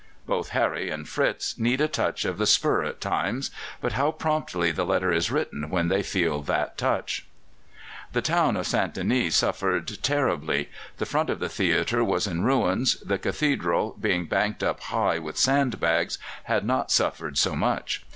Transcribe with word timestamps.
Both 0.25 0.49
Harry 0.49 0.89
and 0.89 1.07
Fritz 1.07 1.59
need 1.59 1.79
a 1.79 1.87
touch 1.87 2.25
of 2.25 2.39
the 2.39 2.47
spur 2.47 2.83
at 2.83 2.99
times, 2.99 3.51
but 3.81 3.91
how 3.93 4.09
promptly 4.09 4.71
the 4.71 4.83
letter 4.83 5.11
is 5.11 5.29
written 5.29 5.69
when 5.69 5.89
they 5.89 6.01
feel 6.01 6.41
that 6.41 6.75
touch! 6.75 7.27
The 8.11 8.23
town 8.23 8.55
of 8.55 8.65
St. 8.65 8.95
Denis 8.95 9.35
suffered 9.35 9.99
terribly. 10.01 10.69
The 10.97 11.05
front 11.05 11.29
of 11.29 11.37
the 11.39 11.49
theatre 11.49 12.03
was 12.03 12.25
in 12.25 12.43
ruins. 12.43 12.99
The 13.01 13.19
cathedral, 13.19 13.95
being 14.01 14.25
banked 14.25 14.63
up 14.63 14.79
high 14.79 15.19
with 15.19 15.37
sand 15.37 15.79
bags, 15.79 16.17
had 16.45 16.65
not 16.65 16.89
suffered 16.89 17.37
so 17.37 17.55
much. 17.55 18.01